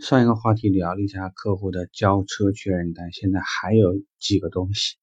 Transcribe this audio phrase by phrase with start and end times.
[0.00, 4.96] 上一个话题聊了一下客户的交车确认单，现在还有几个东西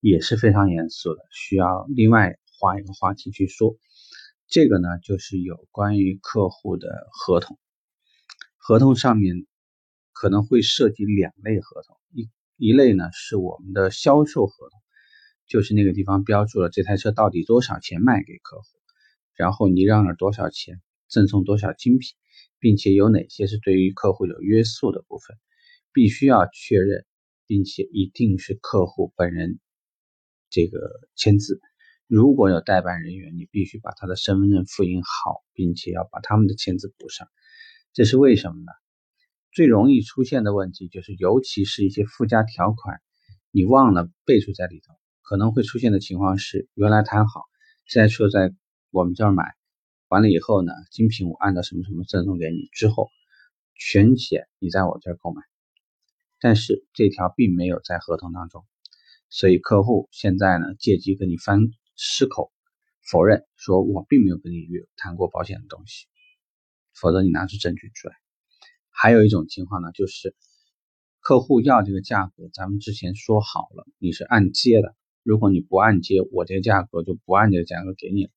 [0.00, 3.76] 也是非常严肃的，需要另外花一个话题去说。
[4.48, 7.58] 这个呢，就是有关于客户的合同，
[8.56, 9.46] 合同上面
[10.12, 14.80] 可能会涉及两类合同，一一类呢是我们的销售合同，
[15.46, 18.64] 就是那个地方标注了这台车到底多少钱卖给客户，
[19.34, 22.14] 然后你让了多少钱，赠送多少精品。
[22.62, 25.36] 并且有哪些是对于客户有约束的部分，
[25.92, 27.04] 必须要确认，
[27.48, 29.58] 并且一定是客户本人
[30.48, 30.78] 这个
[31.16, 31.60] 签字。
[32.06, 37.26] 如果有代办人员，你必须把他的身份证复印好，并且要把他们的签字补上。
[37.92, 38.70] 这是为什么呢？
[39.50, 43.00] 最容易出现的问题就是，尤其是一些附加条款，
[43.50, 47.42] 你忘了备注在里头，可能会出现的情况是，原来谈好
[47.86, 48.54] 现在说在
[48.92, 49.42] 我们这儿买。
[50.12, 53.08] 完了以后呢，精品我按照什么什么赠送给你之后，
[53.74, 55.40] 全险你在我这儿购买，
[56.38, 58.66] 但是这条并没有在合同当中，
[59.30, 61.60] 所以客户现在呢借机跟你翻
[61.96, 62.52] 失口，
[63.00, 66.04] 否认说我并没有跟你约谈过保险的东西，
[66.92, 68.14] 否则你拿出证据出来。
[68.90, 70.36] 还有一种情况呢，就是
[71.20, 78.30] 客户要这个价格，咱们之前说好了，你是按揭的，如果你不按揭，我这个价格就不按这个价格给你了，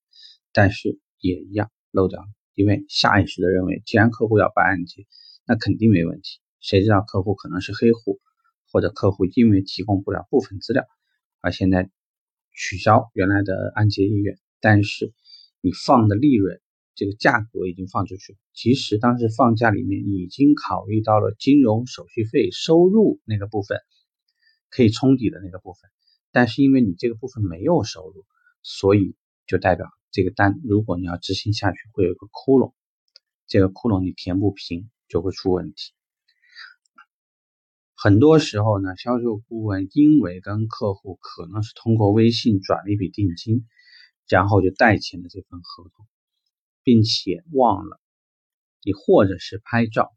[0.54, 0.98] 但是。
[1.18, 5.06] 也一样漏掉了，因为下意识的认为，既然客户要办按揭，
[5.46, 6.40] 那肯定没问题。
[6.60, 8.20] 谁知道客户可能是黑户，
[8.70, 10.84] 或者客户因为提供不了部分资料，
[11.40, 11.90] 而现在
[12.52, 14.38] 取消原来的按揭意愿。
[14.60, 15.12] 但是
[15.60, 16.60] 你放的利润，
[16.94, 18.38] 这个价格已经放出去了。
[18.52, 23.78] 其实当时放价里面已经考虑到了金融手续费收入那个部分，
[24.70, 25.90] 可以冲抵的那个部分。
[26.32, 28.24] 但是因为你这个部分没有收入，
[28.62, 29.14] 所以
[29.46, 29.95] 就代表。
[30.10, 32.72] 这个单，如果你要执行下去，会有个窟窿，
[33.46, 35.92] 这个窟窿你填不平，就会出问题。
[37.94, 43.66] 很多时候呢，销售顾问因为跟客户可能是通过微信转了一笔定金，
[44.28, 46.06] 然后就代签了这份合同，
[46.82, 48.00] 并且忘了，
[48.82, 50.14] 你或者是拍照，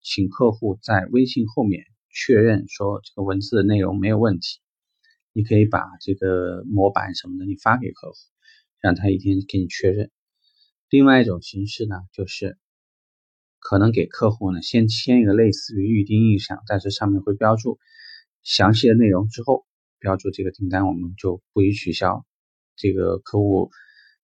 [0.00, 4.60] 请客户在微信后面确认说这个文字的内容没有问题，
[5.32, 8.16] 你可以把这个模板什么的你发给客户。
[8.80, 10.10] 让他一天给你确认。
[10.90, 12.56] 另外一种形式呢，就是
[13.58, 17.78] 可能给客户呢先签一个类似于预订意向，但是上面会标注
[18.42, 19.66] 详细的内容，之后
[19.98, 22.24] 标注这个订单我们就不予取消。
[22.76, 23.70] 这个客户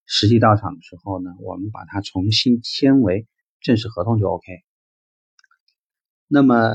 [0.07, 3.27] 实际到场的时候呢，我们把它重新签为
[3.61, 4.45] 正式合同就 OK。
[6.29, 6.73] 那么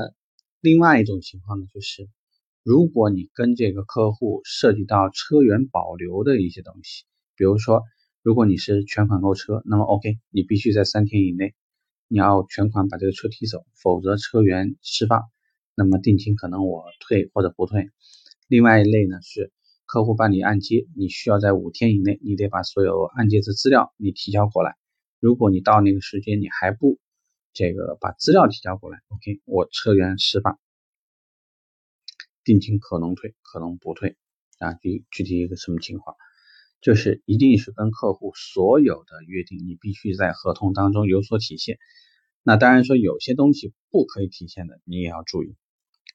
[0.60, 2.08] 另外一种情况呢，就是
[2.62, 7.04] 如果你跟这个客户涉及到车源保留的一些东西。
[7.40, 7.84] 比如说，
[8.20, 11.54] 如果你是全款购车，那么 OK，你必须在三天以内，
[12.06, 15.22] 你要全款把这个车提走，否则车源释放，
[15.74, 17.88] 那么定金可能我退或者不退。
[18.46, 19.52] 另外一类呢是
[19.86, 24.76] 客户办理按揭，你需要在五天以内，你得把所有按揭的资料你提交过来。
[25.18, 26.98] 如果你到那个时间你还不
[27.54, 30.58] 这个把资料提交过来，OK，我车源释放，
[32.44, 34.18] 定金可能退，可能不退
[34.58, 36.14] 啊，具具体一个什么情况？
[36.80, 41.78] 就是一定是跟客户所有的约定，你必须在合同当中有所体现。
[42.42, 45.56] 那当然说有些东西不可以体现的，你也要注意。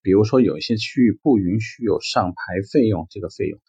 [0.01, 3.59] 比如说有些区域不允许有上牌费用，这个费用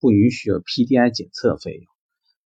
[0.00, 1.84] 不允许有 PDI 检测费用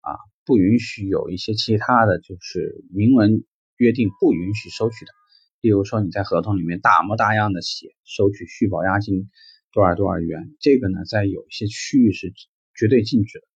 [0.00, 0.14] 啊，
[0.44, 3.44] 不允许有一些其他的就是明文
[3.76, 5.12] 约定不允许收取的。
[5.60, 9.30] 例如说你在合同里面大模大样的写收取续保押金
[9.72, 12.32] 多少多少元，这个呢在有些区域是
[12.74, 13.51] 绝对禁止的。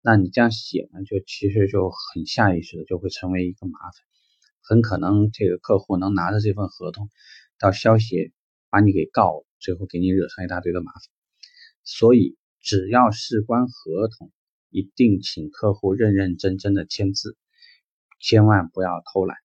[0.00, 3.92] 那你这样写呢，就其实就很下意识的就会成为一个麻烦，
[4.62, 7.10] 很可能这个客户能拿着这份合同
[7.58, 8.32] 到消协
[8.70, 11.02] 把你给告了，最后给你惹上一大堆的麻烦。
[11.82, 14.30] 所以只要事关合同，
[14.70, 17.36] 一定请客户认认真真的签字，
[18.20, 19.36] 千万不要偷懒。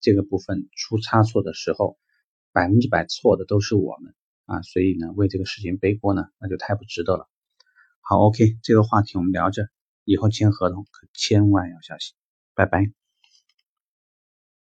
[0.00, 1.98] 这个部分出差错的时候，
[2.52, 4.14] 百分之百错的都是我们
[4.44, 7.28] 啊，所以呢，为这个事情背锅呢，那就太不值得了。
[8.00, 9.68] 好，OK，这个话题我们聊着。
[10.06, 12.14] 以后签合同可千万要小心，
[12.54, 13.05] 拜拜。